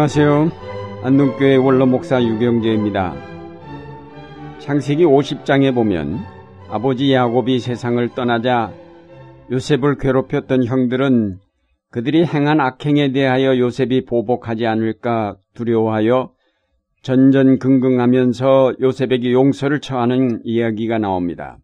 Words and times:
안녕하세요. 0.00 0.50
안동교회 1.02 1.56
원로 1.56 1.84
목사 1.84 2.22
유경재입니다. 2.22 3.14
창세기 4.58 5.04
50장에 5.04 5.74
보면 5.74 6.20
아버지 6.70 7.12
야곱이 7.12 7.58
세상을 7.58 8.08
떠나자 8.14 8.72
요셉을 9.50 9.98
괴롭혔던 9.98 10.64
형들은 10.64 11.36
그들이 11.90 12.24
행한 12.24 12.62
악행에 12.62 13.12
대하여 13.12 13.58
요셉이 13.58 14.06
보복하지 14.06 14.64
않을까 14.64 15.36
두려워하여 15.52 16.32
전전긍긍하면서 17.02 18.76
요셉에게 18.80 19.32
용서를 19.32 19.82
처하는 19.82 20.40
이야기가 20.44 20.96
나옵니다. 20.96 21.58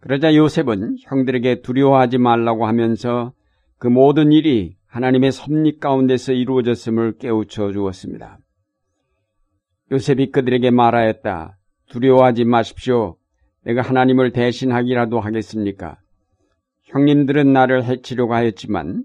그러자 0.00 0.34
요셉은 0.34 0.96
형들에게 1.02 1.60
두려워하지 1.60 2.16
말라고 2.16 2.66
하면서 2.66 3.34
그 3.76 3.86
모든 3.86 4.32
일이 4.32 4.77
하나님의 4.88 5.32
섭리 5.32 5.78
가운데서 5.78 6.32
이루어졌음을 6.32 7.18
깨우쳐 7.18 7.72
주었습니다. 7.72 8.38
요셉이 9.92 10.30
그들에게 10.32 10.70
말하였다. 10.70 11.56
두려워하지 11.90 12.44
마십시오. 12.44 13.16
내가 13.64 13.82
하나님을 13.82 14.32
대신하기라도 14.32 15.20
하겠습니까? 15.20 15.98
형님들은 16.84 17.52
나를 17.52 17.84
해치려고 17.84 18.34
하였지만 18.34 19.04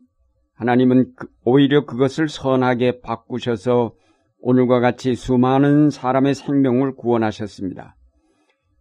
하나님은 0.56 1.14
그, 1.16 1.28
오히려 1.44 1.86
그것을 1.86 2.30
선하게 2.30 3.02
바꾸셔서 3.02 3.94
오늘과 4.40 4.80
같이 4.80 5.16
수많은 5.16 5.90
사람의 5.90 6.36
생명을 6.36 6.96
구원하셨습니다. 6.96 7.96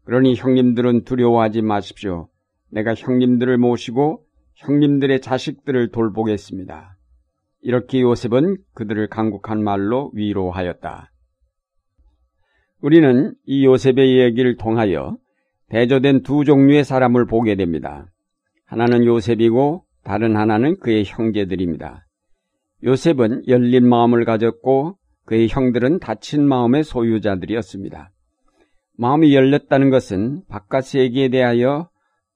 그러니 0.04 0.34
형님들은 0.34 1.04
두려워하지 1.04 1.62
마십시오. 1.62 2.28
내가 2.70 2.94
형님들을 2.94 3.58
모시고 3.58 4.24
형님들의 4.62 5.20
자식들을 5.20 5.90
돌보겠습니다. 5.90 6.96
이렇게 7.62 8.00
요셉은 8.00 8.58
그들을 8.74 9.08
강국한 9.08 9.62
말로 9.62 10.10
위로하였다. 10.14 11.10
우리는 12.80 13.34
이 13.44 13.64
요셉의 13.64 14.14
이야기를 14.14 14.56
통하여 14.56 15.16
대조된 15.68 16.22
두 16.22 16.44
종류의 16.44 16.84
사람을 16.84 17.26
보게 17.26 17.54
됩니다. 17.54 18.06
하나는 18.66 19.04
요셉이고 19.04 19.84
다른 20.04 20.36
하나는 20.36 20.78
그의 20.78 21.04
형제들입니다. 21.04 22.06
요셉은 22.84 23.46
열린 23.48 23.88
마음을 23.88 24.24
가졌고 24.24 24.96
그의 25.24 25.48
형들은 25.48 26.00
닫힌 26.00 26.46
마음의 26.46 26.82
소유자들이었습니다. 26.84 28.10
마음이 28.96 29.34
열렸다는 29.34 29.90
것은 29.90 30.42
바깥 30.48 30.84
세계에 30.84 31.28
대하여 31.28 31.88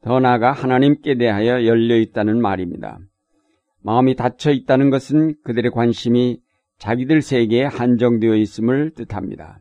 더 0.07 0.21
나아가 0.21 0.53
하나님께 0.53 1.17
대하여 1.17 1.67
열려 1.67 1.97
있다는 1.97 2.41
말입니다. 2.41 3.01
마음이 3.83 4.15
닫혀 4.15 4.53
있다는 4.53 4.91
것은 4.91 5.35
그들의 5.43 5.73
관심이 5.73 6.39
자기들 6.79 7.23
세계에 7.23 7.65
한정되어 7.65 8.37
있음을 8.37 8.93
뜻합니다. 8.95 9.59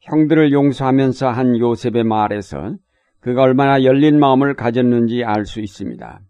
형들을 0.00 0.50
용서하면서 0.50 1.28
한 1.28 1.58
요셉의 1.58 2.04
말에서 2.04 2.76
그가 3.20 3.42
얼마나 3.42 3.84
열린 3.84 4.18
마음을 4.18 4.54
가졌는지 4.54 5.24
알 5.24 5.44
수 5.44 5.60
있습니다. 5.60 6.20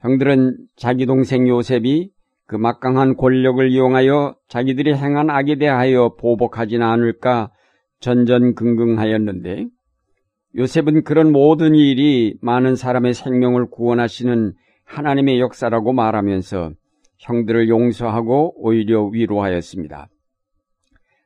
형들은 0.00 0.56
자기 0.76 1.04
동생 1.04 1.46
요셉이 1.46 2.10
그 2.46 2.56
막강한 2.56 3.16
권력을 3.16 3.70
이용하여 3.70 4.34
자기들이 4.48 4.94
행한 4.94 5.28
악에 5.28 5.56
대하여 5.56 6.14
보복하지는 6.18 6.86
않을까 6.86 7.50
전전긍긍하였는데 8.00 9.66
요셉은 10.56 11.04
그런 11.04 11.30
모든 11.30 11.74
일이 11.74 12.36
많은 12.40 12.74
사람의 12.74 13.14
생명을 13.14 13.66
구원하시는 13.70 14.54
하나님의 14.84 15.40
역사라고 15.40 15.92
말하면서 15.92 16.72
형들을 17.18 17.68
용서하고 17.68 18.54
오히려 18.56 19.04
위로하였습니다. 19.04 20.08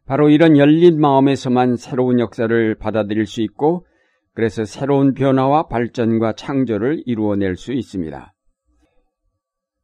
바로 0.06 0.28
이런 0.28 0.56
열린 0.56 1.00
마음에서만 1.00 1.76
새로운 1.76 2.18
역사를 2.18 2.74
받아들일 2.74 3.26
수 3.26 3.40
있고 3.42 3.86
그래서 4.34 4.64
새로운 4.64 5.14
변화와 5.14 5.68
발전과 5.68 6.32
창조를 6.32 7.02
이루어낼 7.06 7.56
수 7.56 7.72
있습니다. 7.72 8.32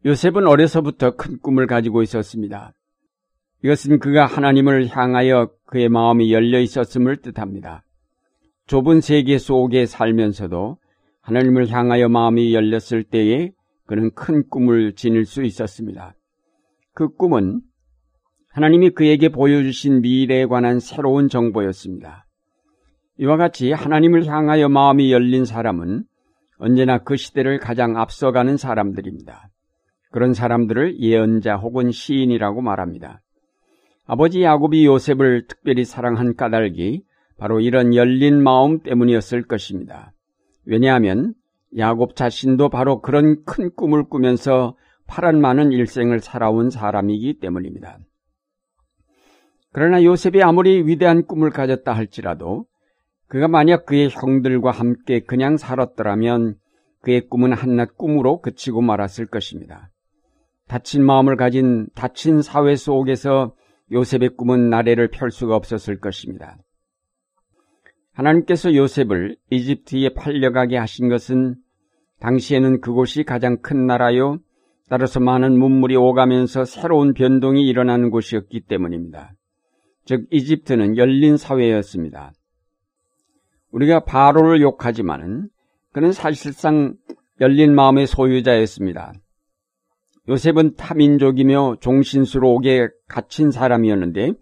요셉은 0.07 0.47
어려서부터 0.47 1.17
큰 1.17 1.39
꿈을 1.39 1.67
가지고 1.67 2.03
있었습니다. 2.03 2.73
이것은 3.63 3.99
그가 3.99 4.27
하나님을 4.27 4.89
향하여 4.89 5.51
그의 5.67 5.89
마음이 5.89 6.33
열려 6.33 6.61
있었음을 6.61 7.17
뜻합니다. 7.19 7.85
좁은 8.69 9.01
세계 9.01 9.39
속에 9.39 9.87
살면서도 9.87 10.77
하나님을 11.23 11.69
향하여 11.69 12.11
마음이 12.11 12.55
열렸을 12.55 13.03
때에 13.03 13.51
그는 13.87 14.11
큰 14.15 14.47
꿈을 14.51 14.93
지닐 14.95 15.25
수 15.25 15.43
있었습니다. 15.43 16.15
그 16.93 17.09
꿈은 17.09 17.63
하나님이 18.51 18.91
그에게 18.91 19.31
보여주신 19.31 20.03
미래에 20.03 20.45
관한 20.45 20.81
새로운 20.81 21.31
정보였습니다. 21.31 22.27
이와 23.17 23.39
같이 23.39 23.73
하나님을 23.73 24.27
향하여 24.27 24.69
마음이 24.69 25.13
열린 25.13 25.47
사람은 25.47 26.05
언제나 26.59 26.99
그 26.99 27.17
시대를 27.17 27.61
가장 27.61 27.97
앞서가는 27.97 28.59
사람들입니다. 28.59 29.49
그런 30.11 30.35
사람들을 30.35 31.01
예언자 31.01 31.57
혹은 31.57 31.91
시인이라고 31.91 32.61
말합니다. 32.61 33.23
아버지 34.05 34.43
야곱이 34.43 34.85
요셉을 34.85 35.47
특별히 35.47 35.87
사랑한 35.87 36.37
까닭이 36.37 37.08
바로 37.39 37.61
이런 37.61 37.95
열린 37.95 38.43
마음 38.43 38.81
때문이었을 38.81 39.45
것입니다. 39.47 40.13
왜냐하면 40.67 41.35
야곱 41.77 42.17
자신도 42.17 42.69
바로 42.69 43.01
그런 43.01 43.45
큰 43.45 43.71
꿈을 43.75 44.05
꾸면서 44.09 44.77
파란 45.07 45.41
많은 45.41 45.73
일생을 45.73 46.21
살아온 46.21 46.71
사람이기 46.71 47.39
때문입니다. 47.41 47.99
그러나 49.73 50.03
요셉이 50.03 50.43
아무리 50.43 50.87
위대한 50.87 51.25
꿈을 51.25 51.51
가졌다 51.51 51.91
할지라도 51.91 52.67
그가 53.29 53.47
만약 53.49 53.87
그의 53.87 54.09
형들과 54.11 54.71
함께 54.71 55.21
그냥 55.21 55.57
살았더라면 55.57 56.57
그의 57.01 57.29
꿈은 57.29 57.53
한낱 57.53 57.97
꿈으로 57.97 58.41
그치고 58.41 58.81
말았을 58.81 59.27
것입니다. 59.27 59.91
다친 60.67 61.05
마음을 61.05 61.37
가진 61.37 61.87
다친 61.95 62.43
사회 62.43 62.75
속에서 62.75 63.55
요셉의 63.93 64.37
꿈은 64.37 64.69
나래를 64.69 65.09
펼 65.09 65.31
수가 65.31 65.57
없었을 65.57 66.01
것입니다. 66.01 66.59
하나님께서 68.19 68.75
요셉을 68.75 69.37
이집트에 69.51 70.11
팔려가게 70.15 70.77
하신 70.77 71.09
것은 71.09 71.55
당시에는 72.19 72.81
그곳이 72.81 73.23
가장 73.23 73.59
큰 73.63 73.87
나라요. 73.87 74.39
따라서 74.89 75.21
많은 75.21 75.57
문물이 75.57 75.95
오가면서 75.95 76.65
새로운 76.65 77.15
변동이 77.15 77.69
일어나는 77.69 78.11
곳이었기 78.11 78.63
때문입니다. 78.63 79.35
즉 80.05 80.27
이집트는 80.33 80.97
열린 80.97 81.37
사회였습니다. 81.37 82.33
우리가 83.71 84.01
바로를 84.01 84.63
욕하지만은 84.63 85.49
그는 85.93 86.11
사실상 86.11 86.95
열린 87.41 87.73
마음의 87.73 88.09
소유자였습니다. 88.09 89.13
요셉은 90.29 90.75
타민족이며 90.75 91.77
종신스러우게 91.81 92.89
갇힌 93.07 93.53
사람이었는데 93.53 94.33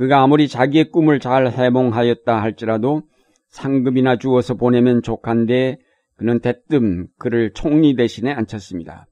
그가 0.00 0.22
아무리 0.22 0.48
자기의 0.48 0.92
꿈을 0.92 1.20
잘 1.20 1.50
해몽하였다 1.50 2.40
할지라도 2.40 3.02
상급이나 3.48 4.16
주어서 4.16 4.54
보내면 4.54 5.02
족한데 5.02 5.76
그는 6.16 6.40
대뜸 6.40 7.08
그를 7.18 7.52
총리 7.52 7.94
대신에 7.94 8.32
앉혔습니다. 8.32 9.04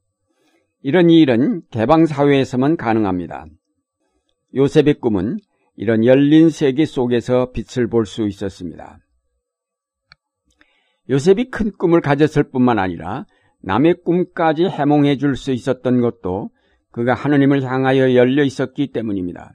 이런 0.81 1.11
일은 1.11 1.61
개방사회에서만 1.69 2.75
가능합니다. 2.75 3.45
요셉의 4.55 4.95
꿈은 4.95 5.37
이런 5.75 6.05
열린 6.05 6.49
세계 6.49 6.85
속에서 6.85 7.51
빛을 7.51 7.87
볼 7.87 8.07
수 8.07 8.25
있었습니다. 8.25 8.97
요셉이 11.07 11.51
큰 11.51 11.71
꿈을 11.71 12.01
가졌을 12.01 12.49
뿐만 12.49 12.79
아니라 12.79 13.27
남의 13.61 13.97
꿈까지 14.03 14.63
해몽해 14.63 15.17
줄 15.17 15.35
수 15.35 15.51
있었던 15.51 16.01
것도 16.01 16.49
그가 16.89 17.13
하느님을 17.13 17.61
향하여 17.61 18.15
열려 18.15 18.43
있었기 18.43 18.91
때문입니다. 18.91 19.53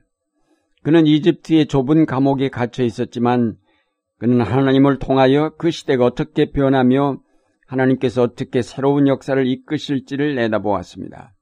그는 0.84 1.06
이집트의 1.06 1.66
좁은 1.66 2.06
감옥에 2.06 2.50
갇혀 2.50 2.84
있었지만 2.84 3.56
그는 4.18 4.42
하나님을 4.42 4.98
통하여 4.98 5.54
그 5.56 5.70
시대가 5.70 6.04
어떻게 6.04 6.52
변하며 6.52 7.18
하나님께서 7.66 8.22
어떻게 8.22 8.62
새로운 8.62 9.08
역사를 9.08 9.44
이끄실지를 9.44 10.34
내다보았습니다. 10.36 11.34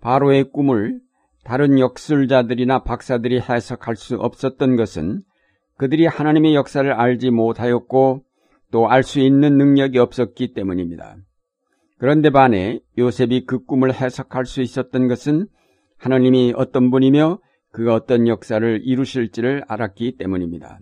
바로의 0.00 0.50
꿈을 0.50 1.00
다른 1.44 1.78
역술자들이나 1.78 2.82
박사들이 2.82 3.40
해석할 3.40 3.94
수 3.96 4.16
없었던 4.16 4.76
것은 4.76 5.22
그들이 5.76 6.06
하나님의 6.06 6.54
역사를 6.54 6.90
알지 6.90 7.30
못하였고 7.30 8.24
또 8.72 8.88
알 8.88 9.02
수 9.02 9.20
있는 9.20 9.58
능력이 9.58 9.98
없었기 9.98 10.54
때문입니다. 10.54 11.16
그런데 11.98 12.30
반해 12.30 12.80
요셉이 12.96 13.44
그 13.44 13.64
꿈을 13.64 13.92
해석할 13.92 14.46
수 14.46 14.62
있었던 14.62 15.08
것은 15.08 15.46
하나님이 15.98 16.54
어떤 16.56 16.90
분이며 16.90 17.38
그가 17.72 17.94
어떤 17.94 18.28
역사를 18.28 18.80
이루실지를 18.84 19.64
알았기 19.66 20.16
때문입니다. 20.18 20.78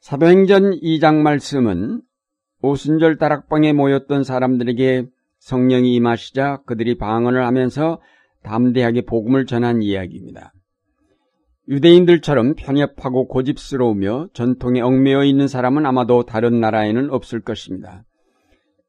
사도행전 0.00 0.80
2장 0.80 1.16
말씀은 1.16 2.02
오순절 2.62 3.18
다락방에 3.18 3.72
모였던 3.72 4.24
사람들에게 4.24 5.06
성령이 5.38 5.94
임하시자 5.94 6.62
그들이 6.66 6.96
방언을 6.96 7.44
하면서 7.44 8.00
담대하게 8.42 9.02
복음을 9.02 9.46
전한 9.46 9.82
이야기입니다. 9.82 10.52
유대인들처럼 11.68 12.54
편협하고 12.54 13.28
고집스러우며 13.28 14.28
전통에 14.32 14.80
얽매여 14.80 15.24
있는 15.24 15.48
사람은 15.48 15.86
아마도 15.86 16.24
다른 16.24 16.60
나라에는 16.60 17.10
없을 17.10 17.40
것입니다. 17.40 18.04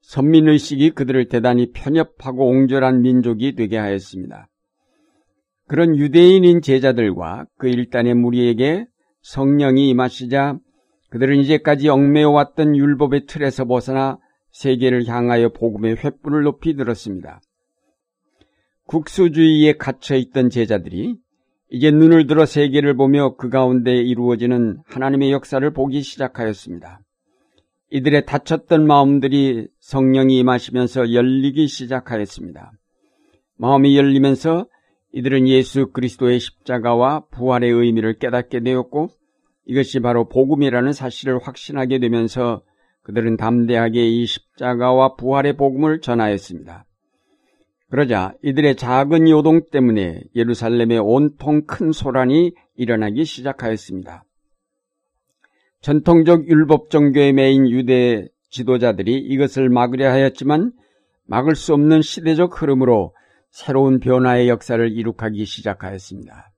선민의식이 0.01 0.91
그들을 0.91 1.29
대단히 1.29 1.71
편협하고 1.71 2.47
옹졸한 2.47 3.01
민족이 3.01 3.55
되게 3.55 3.77
하였습니다. 3.77 4.49
그런 5.67 5.97
유대인인 5.97 6.61
제자들과 6.61 7.45
그 7.57 7.67
일단의 7.67 8.13
무리에게 8.15 8.85
성령이 9.21 9.89
임하시자 9.89 10.59
그들은 11.09 11.37
이제까지 11.37 11.89
얽매여왔던 11.89 12.75
율법의 12.75 13.25
틀에서 13.25 13.65
벗어나 13.65 14.19
세계를 14.51 15.07
향하여 15.07 15.49
복음의 15.49 15.95
횃불을 15.95 16.43
높이 16.43 16.75
들었습니다. 16.75 17.41
국수주의에 18.87 19.73
갇혀있던 19.73 20.49
제자들이 20.49 21.15
이제 21.71 21.89
눈을 21.89 22.27
들어 22.27 22.45
세계를 22.45 22.95
보며 22.95 23.35
그 23.35 23.49
가운데 23.49 23.95
이루어지는 23.95 24.77
하나님의 24.85 25.31
역사를 25.31 25.67
보기 25.73 26.01
시작하였습니다. 26.01 26.99
이들의 27.91 28.25
닫혔던 28.25 28.85
마음들이 28.85 29.67
성령이 29.79 30.37
임하시면서 30.39 31.13
열리기 31.13 31.67
시작하였습니다. 31.67 32.71
마음이 33.57 33.97
열리면서 33.97 34.67
이들은 35.15 35.47
예수 35.47 35.87
그리스도의 35.93 36.41
십자가와 36.41 37.27
부활의 37.31 37.71
의미를 37.71 38.19
깨닫게 38.19 38.59
되었고 38.59 39.07
이것이 39.65 40.01
바로 40.01 40.27
복음이라는 40.27 40.91
사실을 40.91 41.39
확신하게 41.41 41.99
되면서 41.99 42.61
그들은 43.03 43.37
담대하게 43.37 44.05
이 44.05 44.25
십자가와 44.25 45.15
부활의 45.15 45.55
복음을 45.55 46.01
전하였습니다. 46.01 46.85
그러자 47.89 48.33
이들의 48.43 48.75
작은 48.75 49.29
요동 49.29 49.61
때문에 49.71 50.19
예루살렘에 50.35 50.97
온통 50.97 51.65
큰 51.65 51.93
소란이 51.93 52.51
일어나기 52.75 53.23
시작하였습니다. 53.23 54.25
전통적 55.79 56.49
율법 56.49 56.89
종교의 56.89 57.31
메인 57.31 57.69
유대 57.69 58.27
지도자들이 58.49 59.17
이것을 59.17 59.69
막으려 59.69 60.09
하였지만 60.09 60.73
막을 61.25 61.55
수 61.55 61.73
없는 61.73 62.01
시대적 62.01 62.61
흐름으로 62.61 63.13
새로운 63.55 64.01
변화의 64.01 64.49
역사를 64.49 64.91
이룩하기 64.91 65.45
시작하였습니다. 65.45 66.51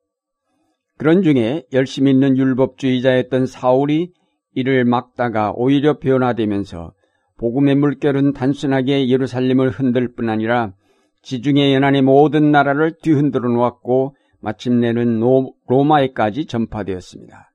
그런 0.97 1.21
중에 1.21 1.61
열심히 1.71 2.09
있는 2.09 2.35
율법주의자였던 2.35 3.45
사울이 3.45 4.13
이를 4.55 4.83
막다가 4.83 5.51
오히려 5.53 5.99
변화되면서 5.99 6.93
복음의 7.37 7.75
물결은 7.75 8.33
단순하게 8.33 9.09
예루살렘을 9.09 9.69
흔들 9.69 10.11
뿐 10.15 10.27
아니라 10.27 10.73
지중해 11.21 11.71
연안의 11.75 12.01
모든 12.01 12.51
나라를 12.51 12.97
뒤흔들어 13.03 13.47
놓았고 13.47 14.15
마침내는 14.41 15.19
로마에까지 15.67 16.47
전파되었습니다. 16.47 17.51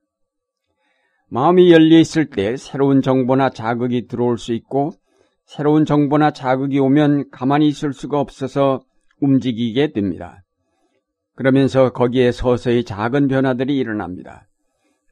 마음이 1.27 1.69
열려 1.69 1.99
있을 1.99 2.29
때 2.29 2.55
새로운 2.55 3.01
정보나 3.01 3.49
자극이 3.49 4.07
들어올 4.07 4.37
수 4.37 4.53
있고 4.53 4.93
새로운 5.45 5.83
정보나 5.83 6.31
자극이 6.31 6.79
오면 6.79 7.29
가만히 7.29 7.67
있을 7.67 7.91
수가 7.91 8.21
없어서 8.21 8.79
움직이게 9.23 9.93
됩니다. 9.93 10.43
그러면서 11.35 11.91
거기에 11.91 12.31
서서히 12.31 12.83
작은 12.83 13.27
변화들이 13.27 13.77
일어납니다. 13.77 14.47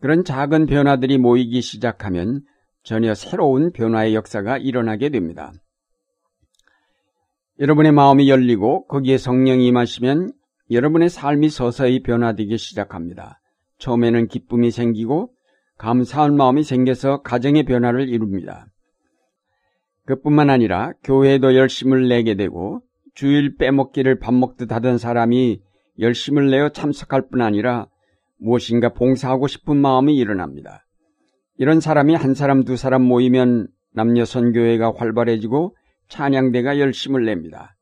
그런 0.02 0.24
작은 0.24 0.66
변화들이 0.66 1.18
모이기 1.18 1.62
시작하면 1.62 2.42
전혀 2.84 3.14
새로운 3.14 3.72
변화의 3.72 4.14
역사가 4.16 4.58
일어나게 4.58 5.10
됩니다. 5.10 5.52
여러분의 7.60 7.92
마음이 7.92 8.30
열리고 8.30 8.88
거기에 8.88 9.18
성령이 9.18 9.68
임하시면 9.68 10.34
여러분의 10.72 11.10
삶이 11.10 11.50
서서히 11.50 12.02
변화되기 12.02 12.58
시작합니다. 12.58 13.40
처음에는 13.78 14.28
기쁨이 14.28 14.72
생기고 14.72 15.32
감사한 15.78 16.36
마음이 16.36 16.64
생겨서 16.64 17.22
가정의 17.22 17.64
변화를 17.64 18.10
이룹니다. 18.10 18.68
그뿐만 20.06 20.50
아니라 20.50 20.94
교회에도 21.04 21.56
열심을 21.56 22.08
내게 22.08 22.36
되고 22.36 22.82
주일 23.14 23.58
빼먹기를 23.58 24.20
밥 24.20 24.34
먹듯 24.34 24.72
하던 24.72 24.98
사람이 24.98 25.62
열심을 26.00 26.50
내어 26.50 26.70
참석할 26.70 27.28
뿐 27.30 27.42
아니라 27.42 27.88
무엇인가 28.38 28.90
봉사하고 28.94 29.48
싶은 29.48 29.78
마음이 29.78 30.16
일어납니다. 30.18 30.86
이런 31.58 31.80
사람이 31.80 32.16
한 32.16 32.34
사람 32.34 32.64
두 32.64 32.76
사람 32.76 33.04
모이면 33.04 33.68
남녀 33.94 34.26
선교회가 34.26 34.94
활발해지고 34.96 35.76
찬양대가 36.08 36.80
열심을 36.80 37.26
냅니다. 37.26 37.76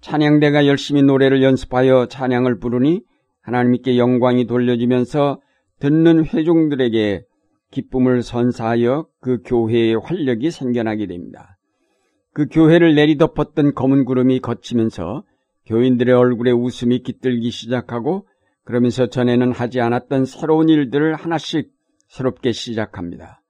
찬양대가 0.00 0.66
열심히 0.66 1.02
노래를 1.02 1.42
연습하여 1.42 2.06
찬양을 2.06 2.58
부르니 2.58 3.02
하나님께 3.40 3.96
영광이 3.96 4.46
돌려지면서 4.46 5.40
듣는 5.80 6.24
회중들에게 6.26 7.24
기쁨을 7.70 8.22
선사하여 8.22 9.06
그 9.20 9.40
교회의 9.44 9.96
활력이 9.96 10.50
생겨나게 10.50 11.06
됩니다. 11.06 11.55
그 12.36 12.44
교회를 12.50 12.94
내리덮었던 12.96 13.72
검은 13.72 14.04
구름이 14.04 14.40
걷히면서 14.40 15.24
교인들의 15.64 16.14
얼굴에 16.14 16.50
웃음이 16.50 16.98
깃들기 16.98 17.50
시작하고 17.50 18.28
그러면서 18.62 19.06
전에는 19.06 19.52
하지 19.52 19.80
않았던 19.80 20.26
새로운 20.26 20.68
일들을 20.68 21.14
하나씩 21.14 21.70
새롭게 22.08 22.52
시작합니다. 22.52 23.40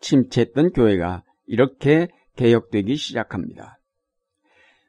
침체했던 0.00 0.72
교회가 0.72 1.22
이렇게 1.46 2.08
개혁되기 2.36 2.96
시작합니다. 2.96 3.78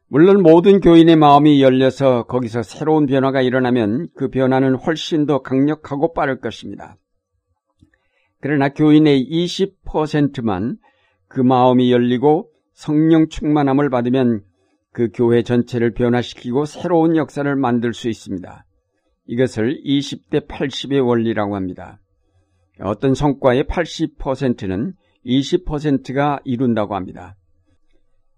물론 0.10 0.44
모든 0.44 0.82
교인의 0.82 1.16
마음이 1.16 1.64
열려서 1.64 2.24
거기서 2.24 2.62
새로운 2.62 3.06
변화가 3.06 3.42
일어나면 3.42 4.10
그 4.18 4.28
변화는 4.28 4.76
훨씬 4.76 5.26
더 5.26 5.42
강력하고 5.42 6.12
빠를 6.12 6.42
것입니다. 6.42 6.98
그러나 8.42 8.68
교인의 8.68 9.26
20%만 9.32 10.76
그 11.30 11.40
마음이 11.40 11.94
열리고 11.94 12.50
성령 12.76 13.30
충만함을 13.30 13.90
받으면 13.90 14.42
그 14.92 15.10
교회 15.14 15.44
전체를 15.44 15.94
변화시키고 15.94 16.66
새로운 16.66 17.16
역사를 17.16 17.54
만들 17.56 17.94
수 17.94 18.10
있습니다. 18.10 18.66
이것을 19.28 19.82
20대 19.84 20.48
80의 20.48 21.06
원리라고 21.06 21.56
합니다. 21.56 22.00
어떤 22.80 23.16
성과의 23.16 23.64
80%는 23.64 24.94
20%가 25.26 26.40
이룬다고 26.44 26.96
합니다. 26.96 27.36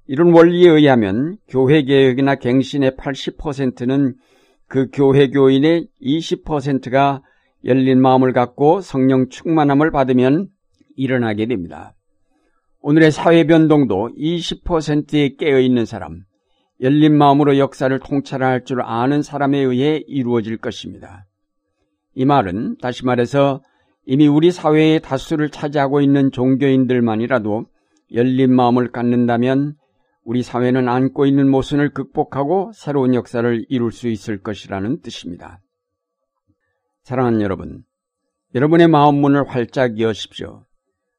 이런 0.05 0.31
원리에 0.31 0.69
의하면 0.69 1.37
교회 1.49 1.81
개혁이나 1.81 2.35
갱신의 2.35 2.91
80%는 2.91 4.15
그 4.67 4.87
교회 4.93 5.29
교인의 5.29 5.87
20%가 6.01 7.23
열린 7.65 7.99
마음을 7.99 8.33
갖고 8.33 8.81
성령 8.81 9.29
충만함을 9.29 9.91
받으면 9.91 10.47
일어나게 10.95 11.47
됩니다. 11.47 11.96
오늘의 12.81 13.11
사회 13.11 13.45
변동도 13.45 14.11
20%에 14.17 15.35
깨어 15.35 15.59
있는 15.59 15.85
사람, 15.85 16.21
열린 16.81 17.17
마음으로 17.17 17.57
역사를 17.57 17.97
통찰할 17.99 18.65
줄 18.65 18.81
아는 18.81 19.21
사람에 19.23 19.59
의해 19.59 20.03
이루어질 20.07 20.57
것입니다. 20.57 21.25
이 22.13 22.25
말은 22.25 22.77
다시 22.81 23.05
말해서 23.05 23.61
이미 24.05 24.27
우리 24.27 24.51
사회의 24.51 25.01
다수를 25.01 25.49
차지하고 25.49 26.01
있는 26.01 26.31
종교인들만이라도 26.31 27.65
열린 28.13 28.55
마음을 28.55 28.91
갖는다면 28.91 29.75
우리 30.23 30.43
사회는 30.43 30.87
안고 30.87 31.25
있는 31.25 31.49
모순을 31.49 31.89
극복하고 31.93 32.71
새로운 32.73 33.15
역사를 33.15 33.65
이룰 33.69 33.91
수 33.91 34.07
있을 34.07 34.41
것이라는 34.41 35.01
뜻입니다. 35.01 35.59
사랑하는 37.03 37.41
여러분, 37.41 37.83
여러분의 38.53 38.87
마음 38.87 39.15
문을 39.15 39.47
활짝 39.47 39.99
여십시오. 39.99 40.66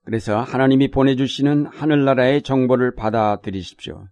그래서 0.09 0.41
하나님이 0.41 0.91
보내주시는 0.91 1.67
하늘나라의 1.67 2.41
정보를 2.41 2.95
받아들이십시오. 2.95 4.07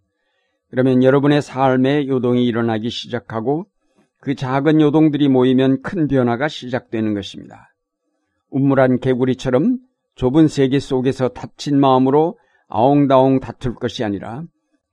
그러면 0.68 1.02
여러분의 1.02 1.40
삶에 1.40 2.06
요동이 2.06 2.44
일어나기 2.44 2.90
시작하고 2.90 3.64
그 4.20 4.34
작은 4.34 4.82
요동들이 4.82 5.28
모이면 5.28 5.80
큰 5.80 6.06
변화가 6.06 6.48
시작되는 6.48 7.14
것입니다. 7.14 7.72
우물한 8.50 9.00
개구리처럼 9.00 9.78
좁은 10.16 10.48
세계 10.48 10.80
속에서 10.80 11.28
다친 11.28 11.80
마음으로 11.80 12.38
아웅다웅 12.68 13.40
다툴 13.40 13.74
것이 13.74 14.04
아니라 14.04 14.42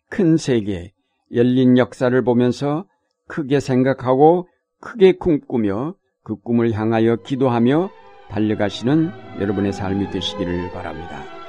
큰 0.10 0.38
세계, 0.38 0.94
열린 1.34 1.78
역사를 1.78 2.24
보면서 2.24 2.86
크게 3.28 3.60
생각하고 3.60 4.48
크게 4.80 5.18
꿈꾸며 5.18 5.96
그 6.24 6.38
꿈을 6.38 6.72
향하여 6.72 7.18
기도하며 7.18 7.90
달려가시는 8.34 9.12
여러분의 9.40 9.74
삶이 9.74 10.10
되시기를 10.10 10.72
바랍니다. 10.72 11.43